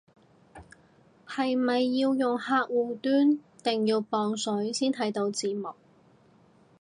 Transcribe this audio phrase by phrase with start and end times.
[1.27, 5.75] 係咪要用客戶端定要磅水先睇到字幕